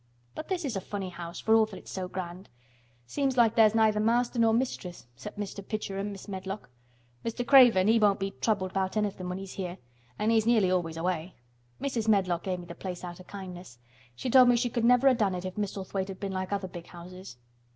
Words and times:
But 0.33 0.47
this 0.47 0.65
is 0.65 0.75
a 0.75 0.81
funny 0.81 1.09
house 1.09 1.39
for 1.39 1.53
all 1.53 1.67
it's 1.73 1.91
so 1.91 2.07
grand. 2.07 2.49
Seems 3.05 3.37
like 3.37 3.53
there's 3.53 3.75
neither 3.75 3.99
Master 3.99 4.39
nor 4.39 4.51
Mistress 4.51 5.05
except 5.13 5.37
Mr. 5.37 5.63
Pitcher 5.67 5.99
an' 5.99 6.11
Mrs. 6.11 6.27
Medlock. 6.27 6.71
Mr. 7.23 7.45
Craven, 7.45 7.87
he 7.87 7.99
won't 7.99 8.19
be 8.19 8.31
troubled 8.31 8.71
about 8.71 8.97
anythin' 8.97 9.29
when 9.29 9.37
he's 9.37 9.53
here, 9.53 9.77
an' 10.17 10.31
he's 10.31 10.47
nearly 10.47 10.71
always 10.71 10.97
away. 10.97 11.35
Mrs. 11.79 12.07
Medlock 12.07 12.41
gave 12.41 12.59
me 12.59 12.65
th' 12.65 12.79
place 12.79 13.03
out 13.03 13.21
o' 13.21 13.23
kindness. 13.25 13.77
She 14.15 14.27
told 14.31 14.49
me 14.49 14.55
she 14.55 14.71
could 14.71 14.85
never 14.85 15.07
have 15.07 15.19
done 15.19 15.35
it 15.35 15.45
if 15.45 15.55
Misselthwaite 15.55 16.07
had 16.07 16.19
been 16.19 16.31
like 16.33 16.51
other 16.51 16.67
big 16.67 16.87
houses." 16.87 17.37